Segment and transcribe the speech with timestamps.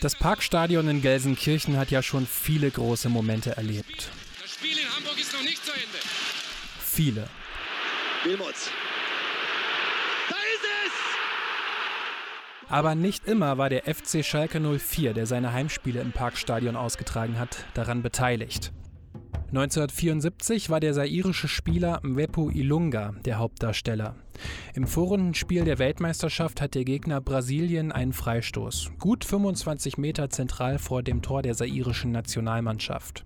[0.00, 4.10] Das Parkstadion in Gelsenkirchen hat ja schon viele große Momente erlebt.
[4.40, 5.98] Das Spiel in Hamburg ist noch nicht zu Ende.
[6.84, 7.28] Viele.
[8.24, 8.70] Wilmots.
[10.28, 10.92] Da ist es!
[12.68, 17.64] Aber nicht immer war der FC Schalke 04, der seine Heimspiele im Parkstadion ausgetragen hat,
[17.74, 18.70] daran beteiligt.
[19.48, 24.14] 1974 war der sairische Spieler Mwepu Ilunga der Hauptdarsteller.
[24.74, 31.02] Im Vorrundenspiel der Weltmeisterschaft hat der Gegner Brasilien einen Freistoß, gut 25 Meter zentral vor
[31.02, 33.24] dem Tor der sairischen Nationalmannschaft.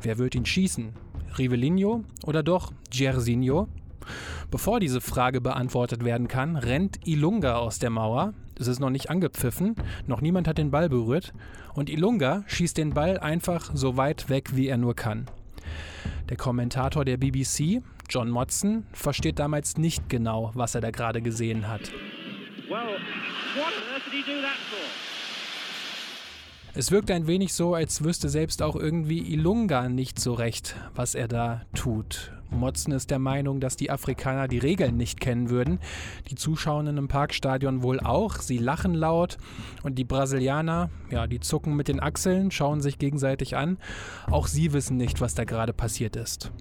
[0.00, 0.94] Wer wird ihn schießen?
[1.36, 3.68] Rivellino oder doch Gersinho?
[4.50, 8.32] Bevor diese Frage beantwortet werden kann, rennt Ilunga aus der Mauer.
[8.58, 11.34] Es ist noch nicht angepfiffen, noch niemand hat den Ball berührt
[11.74, 15.26] und Ilunga schießt den Ball einfach so weit weg, wie er nur kann.
[16.30, 21.66] Der Kommentator der BBC, John Motson, versteht damals nicht genau, was er da gerade gesehen
[21.66, 21.90] hat.
[26.72, 31.16] Es wirkt ein wenig so, als wüsste selbst auch irgendwie Ilunga nicht so recht, was
[31.16, 32.32] er da tut.
[32.50, 35.80] Motzen ist der Meinung, dass die Afrikaner die Regeln nicht kennen würden.
[36.28, 38.36] Die Zuschauenden im Parkstadion wohl auch.
[38.36, 39.36] Sie lachen laut
[39.82, 43.78] und die Brasilianer, ja, die zucken mit den Achseln, schauen sich gegenseitig an.
[44.30, 46.52] Auch sie wissen nicht, was da gerade passiert ist.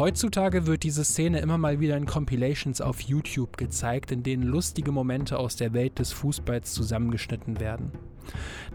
[0.00, 4.92] Heutzutage wird diese Szene immer mal wieder in Compilations auf YouTube gezeigt, in denen lustige
[4.92, 7.92] Momente aus der Welt des Fußballs zusammengeschnitten werden.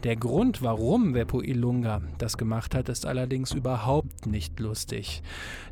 [0.03, 5.23] Der Grund, warum Beppo Ilunga das gemacht hat, ist allerdings überhaupt nicht lustig.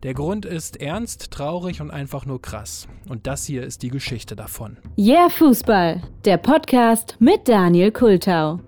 [0.02, 2.88] Der Grund ist ernst, traurig und einfach nur krass.
[3.08, 4.78] Und das hier ist die Geschichte davon.
[4.98, 8.60] Yeah Fußball, der Podcast mit Daniel Kultau.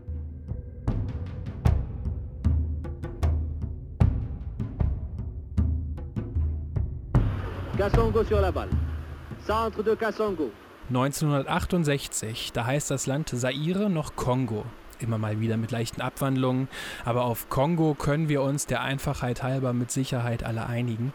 [7.86, 8.72] Kassongo sur la balle.
[9.46, 10.50] Centre de Kassongo.
[10.90, 14.66] 1968, da heißt das Land Zaire noch Kongo
[15.00, 16.68] immer mal wieder mit leichten Abwandlungen.
[17.04, 21.14] Aber auf Kongo können wir uns der Einfachheit halber mit Sicherheit alle einigen.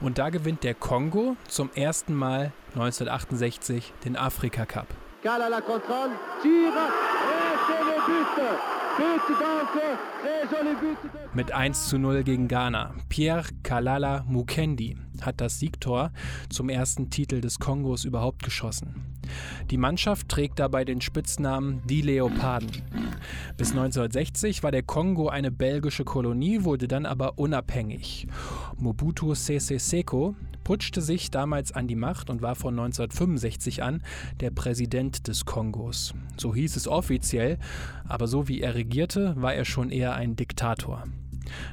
[0.00, 4.86] Und da gewinnt der Kongo zum ersten Mal 1968 den Afrika Cup.
[5.22, 6.72] Kala la contrôle, tire
[8.98, 10.96] et c'est le but.
[11.34, 12.94] Mit 1 zu 0 gegen Ghana.
[13.10, 16.12] Pierre Kalala Mukendi hat das Siegtor
[16.48, 19.16] zum ersten Titel des Kongos überhaupt geschossen.
[19.70, 22.70] Die Mannschaft trägt dabei den Spitznamen Die Leoparden.
[23.56, 28.28] Bis 1960 war der Kongo eine belgische Kolonie, wurde dann aber unabhängig.
[28.76, 30.34] Mobutu Sese Seko
[30.66, 34.02] putschte sich damals an die Macht und war von 1965 an
[34.40, 36.12] der Präsident des Kongos.
[36.36, 37.58] So hieß es offiziell,
[38.08, 41.04] aber so wie er regierte, war er schon eher ein Diktator.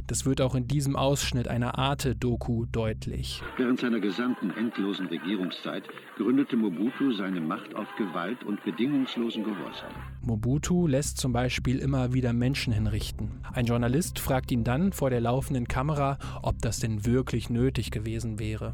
[0.08, 3.42] Das wird auch in diesem Ausschnitt einer Arte-Doku deutlich.
[3.58, 5.84] Während seiner gesamten endlosen Regierungszeit
[6.18, 9.92] gründete Mobutu seine Macht auf Gewalt und bedingungslosen Gehorsam.
[10.22, 13.32] Mobutu lässt zum Beispiel immer wieder Menschen hinrichten.
[13.54, 18.40] Ein Journalist fragt ihn dann vor der laufenden Kamera, ob das denn wirklich nötig gewesen
[18.40, 18.74] wäre.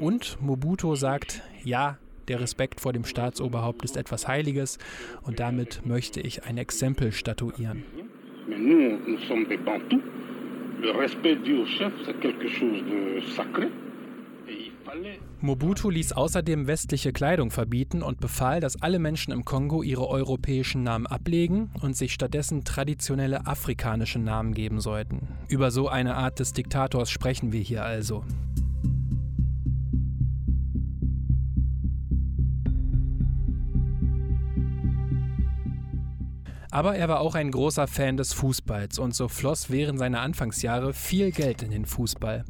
[0.00, 1.98] Und Mobutu sagt, ja,
[2.28, 4.78] der Respekt vor dem Staatsoberhaupt ist etwas Heiliges
[5.22, 7.84] und damit möchte ich ein Exempel statuieren.
[15.40, 20.82] Mobutu ließ außerdem westliche Kleidung verbieten und befahl, dass alle Menschen im Kongo ihre europäischen
[20.82, 25.28] Namen ablegen und sich stattdessen traditionelle afrikanische Namen geben sollten.
[25.48, 28.24] Über so eine Art des Diktators sprechen wir hier also.
[36.74, 40.92] Aber er war auch ein großer Fan des Fußballs und so floss während seiner Anfangsjahre
[40.92, 42.44] viel Geld in den Fußball.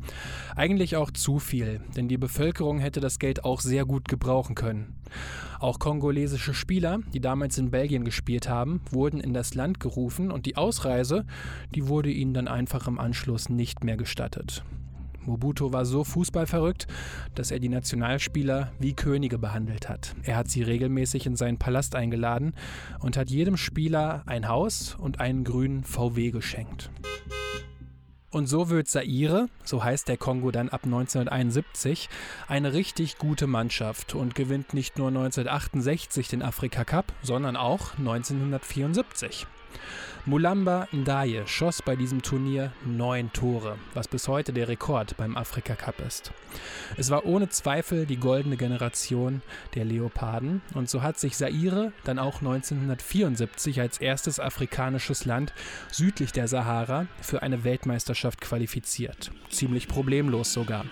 [0.56, 4.94] Eigentlich auch zu viel, denn die Bevölkerung hätte das Geld auch sehr gut gebrauchen können.
[5.60, 10.46] Auch kongolesische Spieler, die damals in Belgien gespielt haben, wurden in das Land gerufen und
[10.46, 11.26] die Ausreise,
[11.74, 14.64] die wurde ihnen dann einfach im Anschluss nicht mehr gestattet.
[15.26, 16.86] Mobutu war so fußballverrückt,
[17.34, 20.14] dass er die Nationalspieler wie Könige behandelt hat.
[20.22, 22.54] Er hat sie regelmäßig in seinen Palast eingeladen
[23.00, 26.90] und hat jedem Spieler ein Haus und einen grünen VW geschenkt.
[28.34, 32.08] Und so wird Zaire, so heißt der Kongo dann ab 1971,
[32.48, 39.46] eine richtig gute Mannschaft und gewinnt nicht nur 1968 den Afrika Cup, sondern auch 1974.
[40.26, 45.74] Mulamba Ndaye schoss bei diesem Turnier neun Tore, was bis heute der Rekord beim Afrika
[45.74, 46.32] Cup ist.
[46.96, 49.42] Es war ohne Zweifel die goldene Generation
[49.74, 55.52] der Leoparden und so hat sich Zaire dann auch 1974 als erstes afrikanisches Land
[55.92, 59.30] südlich der Sahara für eine Weltmeisterschaft qualifiziert.
[59.50, 60.86] Ziemlich problemlos sogar.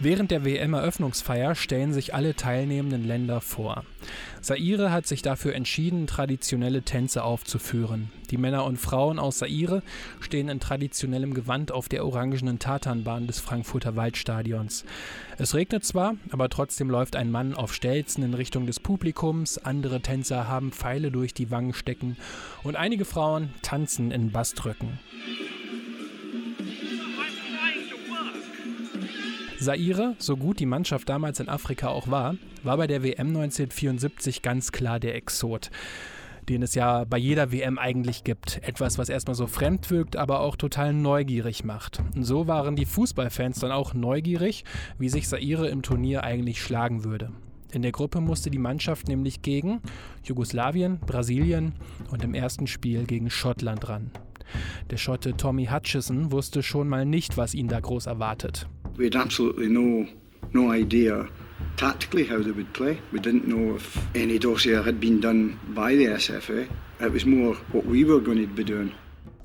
[0.00, 3.84] Während der WM-Eröffnungsfeier stellen sich alle teilnehmenden Länder vor.
[4.40, 8.12] Saire hat sich dafür entschieden, traditionelle Tänze aufzuführen.
[8.30, 9.82] Die Männer und Frauen aus Saire
[10.20, 14.84] stehen in traditionellem Gewand auf der orangenen Tatanbahn des Frankfurter Waldstadions.
[15.36, 20.00] Es regnet zwar, aber trotzdem läuft ein Mann auf Stelzen in Richtung des Publikums, andere
[20.00, 22.16] Tänzer haben Pfeile durch die Wangen stecken
[22.62, 25.00] und einige Frauen tanzen in Baströcken.
[29.58, 34.42] Saire, so gut die Mannschaft damals in Afrika auch war, war bei der WM 1974
[34.42, 35.70] ganz klar der Exot
[36.48, 38.60] den es ja bei jeder WM eigentlich gibt.
[38.62, 42.02] Etwas, was erstmal so fremd wirkt, aber auch total neugierig macht.
[42.14, 44.64] Und so waren die Fußballfans dann auch neugierig,
[44.98, 47.32] wie sich Saire im Turnier eigentlich schlagen würde.
[47.70, 49.82] In der Gruppe musste die Mannschaft nämlich gegen
[50.24, 51.74] Jugoslawien, Brasilien
[52.10, 54.10] und im ersten Spiel gegen Schottland ran.
[54.88, 58.66] Der Schotte Tommy Hutchison wusste schon mal nicht, was ihn da groß erwartet.
[58.98, 60.06] We had absolutely no,
[60.52, 61.28] no idea
[61.76, 62.98] tactically how they would play.
[63.12, 66.66] We didn't know if any dossier had been done by the SFA.
[67.00, 68.90] It was more what we were going to be doing.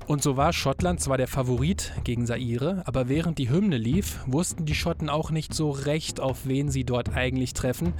[0.06, 4.66] Und so war Schottland zwar der Favorit gegen Saire, aber während die Hymne lief, wussten
[4.66, 7.94] die Schotten auch nicht so recht, auf wen sie dort eigentlich treffen,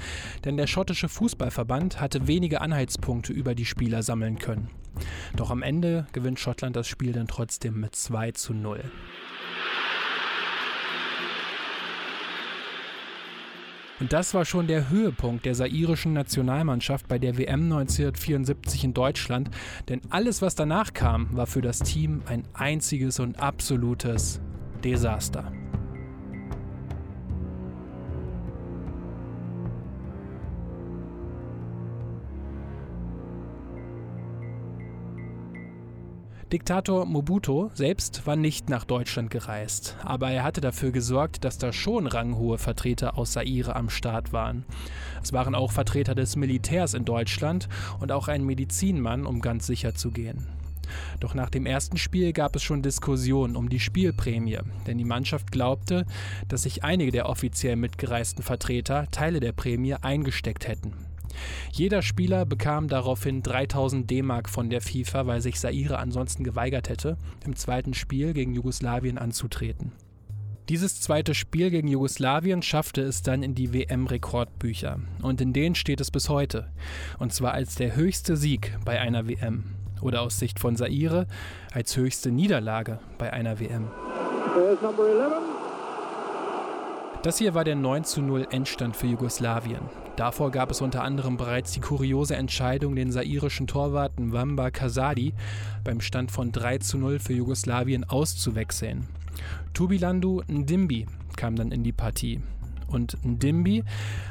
[0.44, 4.68] denn der schottische Fußballverband hatte wenige Anhaltspunkte über die Spieler sammeln können.
[5.36, 8.84] Doch am Ende gewinnt Schottland das Spiel dann trotzdem mit 2 zu 0.
[14.00, 19.50] Und das war schon der Höhepunkt der sairischen Nationalmannschaft bei der WM 1974 in Deutschland,
[19.88, 24.40] denn alles, was danach kam, war für das Team ein einziges und absolutes
[24.82, 25.52] Desaster.
[36.52, 41.72] Diktator Mobutu selbst war nicht nach Deutschland gereist, aber er hatte dafür gesorgt, dass da
[41.72, 44.64] schon ranghohe Vertreter aus Zaire am Start waren.
[45.22, 47.68] Es waren auch Vertreter des Militärs in Deutschland
[47.98, 50.46] und auch ein Medizinmann, um ganz sicher zu gehen.
[51.18, 55.50] Doch nach dem ersten Spiel gab es schon Diskussionen um die Spielprämie, denn die Mannschaft
[55.50, 56.06] glaubte,
[56.48, 60.92] dass sich einige der offiziell mitgereisten Vertreter Teile der Prämie eingesteckt hätten.
[61.72, 67.16] Jeder Spieler bekam daraufhin 3000 D-Mark von der FIFA, weil sich Saire ansonsten geweigert hätte,
[67.44, 69.92] im zweiten Spiel gegen Jugoslawien anzutreten.
[70.70, 74.98] Dieses zweite Spiel gegen Jugoslawien schaffte es dann in die WM-Rekordbücher.
[75.20, 76.70] Und in denen steht es bis heute.
[77.18, 79.74] Und zwar als der höchste Sieg bei einer WM.
[80.00, 81.26] Oder aus Sicht von Saire
[81.72, 83.90] als höchste Niederlage bei einer WM.
[87.24, 89.80] Das hier war der 9 zu 0 Endstand für Jugoslawien.
[90.16, 95.32] Davor gab es unter anderem bereits die kuriose Entscheidung, den sairischen Torwart Nwamba Kasadi
[95.84, 99.08] beim Stand von 3 zu 0 für Jugoslawien auszuwechseln.
[99.72, 102.42] Tubilandu Ndimbi kam dann in die Partie.
[102.88, 103.84] Und Ndimbi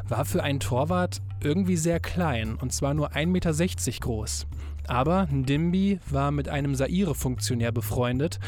[0.08, 4.46] war für einen Torwart irgendwie sehr klein, und zwar nur 1,60 Meter groß.
[4.86, 8.40] Aber Ndimbi war mit einem Saire-Funktionär befreundet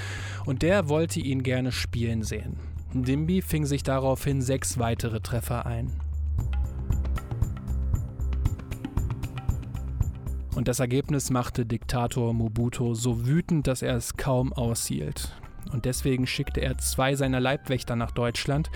[0.45, 2.59] und der wollte ihn gerne spielen sehen.
[2.95, 5.92] Ndimbi fing sich daraufhin sechs weitere Treffer ein.
[10.56, 15.35] Und das Ergebnis machte Diktator Mobutu so wütend, dass er es kaum aushielt.
[15.73, 18.71] Und deswegen schickte er zwei seiner Leibwächter nach Deutschland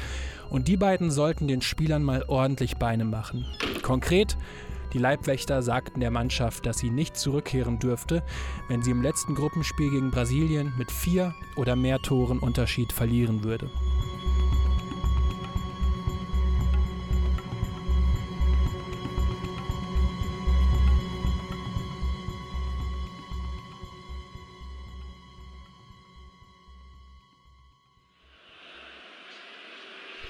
[0.50, 3.46] und die beiden sollten den Spielern mal ordentlich Beine machen.
[3.84, 4.36] Konkret,
[4.92, 8.22] die Leibwächter sagten der Mannschaft, dass sie nicht zurückkehren dürfte,
[8.68, 13.70] wenn sie im letzten Gruppenspiel gegen Brasilien mit vier oder mehr Toren Unterschied verlieren würde.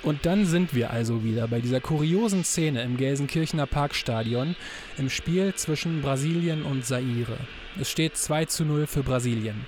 [0.10, 4.56] Und dann sind wir also wieder bei dieser kuriosen Szene im Gelsenkirchener Parkstadion
[4.98, 7.38] im Spiel zwischen Brasilien und Zaire.
[7.80, 9.68] Es steht 2 zu 0 für Brasilien.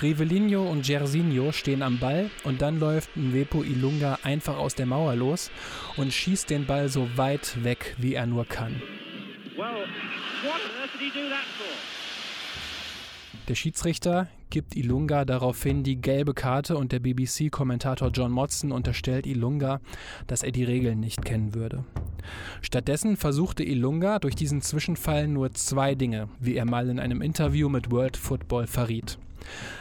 [0.00, 5.16] Rivelinho und Gersinho stehen am Ball und dann läuft Mwepo Ilunga einfach aus der Mauer
[5.16, 5.50] los
[5.98, 8.80] und schießt den Ball so weit weg, wie er nur kann.
[9.54, 9.84] Well,
[13.46, 19.82] Der Schiedsrichter gibt Ilunga daraufhin die gelbe Karte und der BBC-Kommentator John Motson unterstellt Ilunga,
[20.26, 21.84] dass er die Regeln nicht kennen würde.
[22.62, 27.68] Stattdessen versuchte Ilunga durch diesen Zwischenfall nur zwei Dinge, wie er mal in einem Interview
[27.68, 29.18] mit World Football verriet.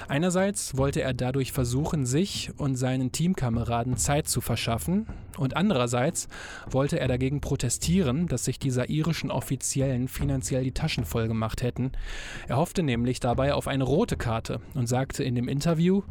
[0.08, 6.28] Einerseits wollte er dadurch versuchen, sich und seinen Teamkameraden Zeit zu verschaffen, und andererseits
[6.70, 11.92] wollte er dagegen protestieren, dass sich die sairischen Offiziellen finanziell die Taschen voll gemacht hätten.
[12.48, 16.04] Er hoffte nämlich dabei auf eine rote Karte und sagte in dem Interview,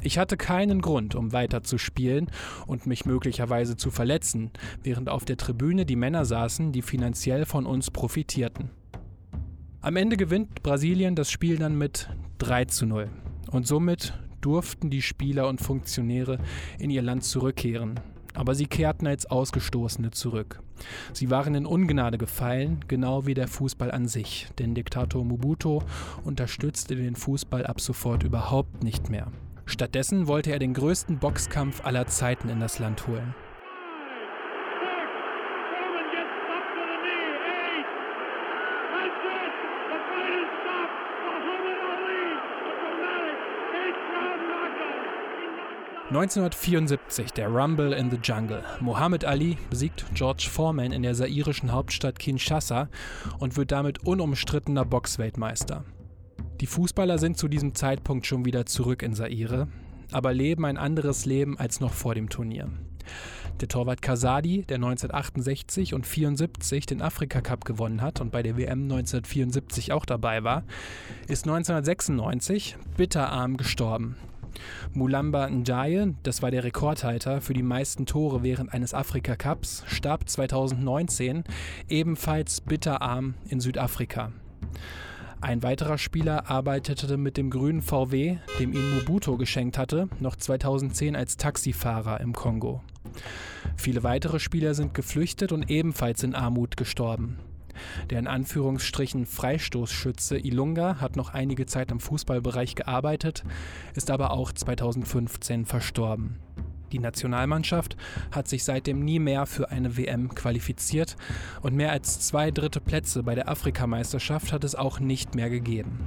[0.00, 2.30] ich hatte keinen Grund, um weiter zu spielen
[2.66, 4.50] und mich möglicherweise zu verletzen,
[4.82, 8.70] während auf der Tribüne die Männer saßen, die finanziell von uns profitierten.
[9.80, 12.08] Am Ende gewinnt Brasilien das Spiel dann mit
[12.38, 13.08] 3 zu 0.
[13.50, 16.38] Und somit durften die Spieler und Funktionäre
[16.78, 18.00] in ihr Land zurückkehren.
[18.34, 20.60] Aber sie kehrten als Ausgestoßene zurück.
[21.12, 25.82] Sie waren in Ungnade gefallen, genau wie der Fußball an sich, denn Diktator Mobuto
[26.24, 29.32] unterstützte den Fußball ab sofort überhaupt nicht mehr.
[29.66, 33.34] Stattdessen wollte er den größten Boxkampf aller Zeiten in das Land holen.
[46.10, 48.64] ...1974, der Rumble in the Jungle.
[48.80, 52.88] Muhammad Ali besiegt George Foreman in der sairischen Hauptstadt Kinshasa
[53.38, 55.84] und wird damit unumstrittener Boxweltmeister.
[56.60, 59.68] Die Fußballer sind zu diesem Zeitpunkt schon wieder zurück in Saire,
[60.10, 62.70] aber leben ein anderes Leben als noch vor dem Turnier.
[63.60, 68.56] Der Torwart Kasadi, der 1968 und 74 den Afrika Cup gewonnen hat und bei der
[68.56, 70.62] WM 1974 auch dabei war,
[71.26, 74.16] ist 1996 bitterarm gestorben.
[74.92, 80.28] Mulamba Njaye, das war der Rekordhalter für die meisten Tore während eines Afrika Cups, starb
[80.28, 81.44] 2019
[81.88, 84.32] ebenfalls bitterarm in Südafrika.
[85.40, 91.14] Ein weiterer Spieler arbeitete mit dem grünen VW, dem ihn Mobuto geschenkt hatte, noch 2010
[91.14, 92.82] als Taxifahrer im Kongo.
[93.76, 97.38] Viele weitere Spieler sind geflüchtet und ebenfalls in Armut gestorben.
[98.10, 103.44] Der in Anführungsstrichen Freistoßschütze Ilunga hat noch einige Zeit im Fußballbereich gearbeitet,
[103.94, 106.36] ist aber auch 2015 verstorben.
[106.92, 107.96] Die Nationalmannschaft
[108.30, 111.16] hat sich seitdem nie mehr für eine WM qualifiziert
[111.60, 116.00] und mehr als zwei dritte Plätze bei der Afrikameisterschaft hat es auch nicht mehr gegeben.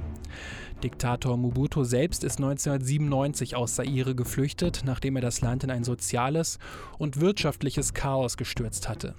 [0.82, 6.58] Diktator Mobutu selbst ist 1997 aus Zaire geflüchtet, nachdem er das Land in ein soziales
[6.98, 9.14] und wirtschaftliches Chaos gestürzt hatte.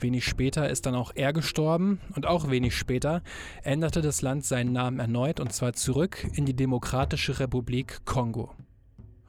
[0.00, 3.22] Wenig später ist dann auch er gestorben und auch wenig später
[3.62, 8.50] änderte das Land seinen Namen erneut und zwar zurück in die Demokratische Republik Kongo.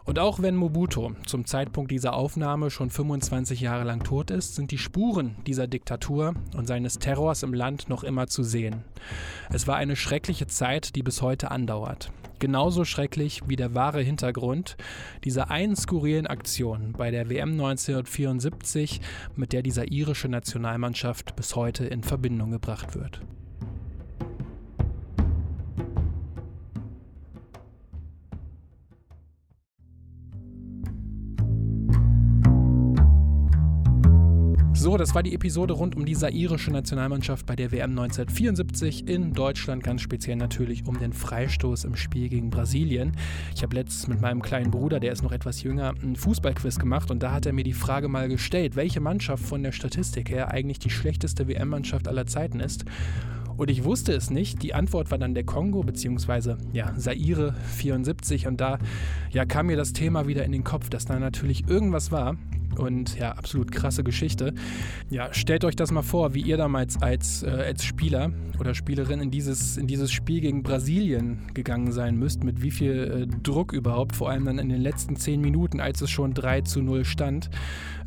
[0.07, 4.71] Und auch wenn Mobutu zum Zeitpunkt dieser Aufnahme schon 25 Jahre lang tot ist, sind
[4.71, 8.85] die Spuren dieser Diktatur und seines Terrors im Land noch immer zu sehen.
[9.51, 12.09] Es war eine schreckliche Zeit, die bis heute andauert.
[12.39, 14.77] Genauso schrecklich wie der wahre Hintergrund
[15.25, 19.01] dieser einen skurrilen Aktion bei der WM 1974,
[19.35, 23.19] mit der dieser irische Nationalmannschaft bis heute in Verbindung gebracht wird.
[34.97, 39.31] So, das war die Episode rund um die sairische Nationalmannschaft bei der WM 1974 in
[39.31, 43.11] Deutschland, ganz speziell natürlich um den Freistoß im Spiel gegen Brasilien.
[43.53, 47.11] Ich habe letztens mit meinem kleinen Bruder, der ist noch etwas jünger, einen Fußballquiz gemacht
[47.11, 50.49] und da hat er mir die Frage mal gestellt, welche Mannschaft von der Statistik her
[50.49, 52.85] eigentlich die schlechteste WM-Mannschaft aller Zeiten ist.
[53.55, 54.63] Und ich wusste es nicht.
[54.63, 58.47] Die Antwort war dann der Kongo, beziehungsweise ja, Zaire 74.
[58.47, 58.79] Und da
[59.29, 62.35] ja, kam mir das Thema wieder in den Kopf, dass da natürlich irgendwas war.
[62.77, 64.53] Und ja, absolut krasse Geschichte.
[65.09, 69.19] Ja, stellt euch das mal vor, wie ihr damals als, äh, als Spieler oder Spielerin
[69.19, 73.73] in dieses, in dieses Spiel gegen Brasilien gegangen sein müsst, mit wie viel äh, Druck
[73.73, 77.05] überhaupt, vor allem dann in den letzten zehn Minuten, als es schon 3 zu 0
[77.05, 77.49] stand,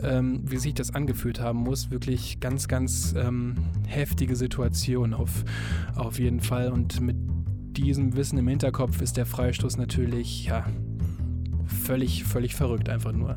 [0.03, 1.91] ähm, wie sich das angefühlt haben muss.
[1.91, 5.45] Wirklich ganz, ganz ähm, heftige Situation auf,
[5.95, 6.71] auf jeden Fall.
[6.71, 7.17] Und mit
[7.77, 10.67] diesem Wissen im Hinterkopf ist der Freistoß natürlich, ja,
[11.71, 13.37] völlig, völlig verrückt einfach nur.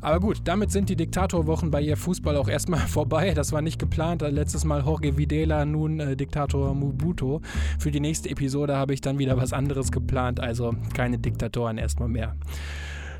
[0.00, 3.34] Aber gut, damit sind die Diktatorwochen bei ihr Fußball auch erstmal vorbei.
[3.34, 4.22] Das war nicht geplant.
[4.22, 7.40] Letztes Mal Jorge Videla, nun äh, Diktator Mobuto.
[7.78, 10.40] Für die nächste Episode habe ich dann wieder was anderes geplant.
[10.40, 12.34] Also keine Diktatoren erstmal mehr.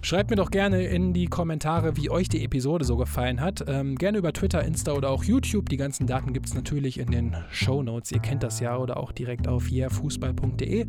[0.04, 3.64] Schreibt mir doch gerne in die Kommentare, wie euch die Episode so gefallen hat.
[3.68, 5.68] Ähm, gerne über Twitter, Insta oder auch YouTube.
[5.68, 8.10] Die ganzen Daten gibt es natürlich in den Show Notes.
[8.10, 10.86] Ihr kennt das ja oder auch direkt auf yeahfußball.de.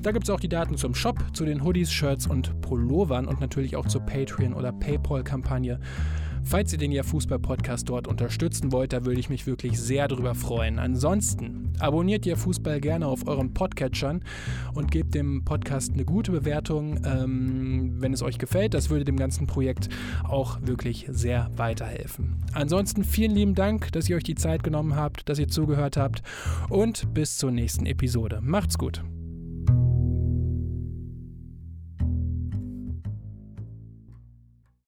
[0.00, 3.38] Da gibt es auch die Daten zum Shop, zu den Hoodies, Shirts und Pullovern und
[3.38, 5.78] natürlich auch zur Patreon- oder PayPal-Kampagne
[6.44, 10.08] Falls ihr den Ja Fußball Podcast dort unterstützen wollt, da würde ich mich wirklich sehr
[10.08, 10.78] darüber freuen.
[10.78, 14.22] Ansonsten abonniert ihr Fußball gerne auf euren Podcatchern
[14.74, 18.74] und gebt dem Podcast eine gute Bewertung, ähm, wenn es euch gefällt.
[18.74, 19.88] Das würde dem ganzen Projekt
[20.22, 22.44] auch wirklich sehr weiterhelfen.
[22.52, 26.22] Ansonsten vielen lieben Dank, dass ihr euch die Zeit genommen habt, dass ihr zugehört habt
[26.68, 28.40] und bis zur nächsten Episode.
[28.42, 29.02] Macht's gut.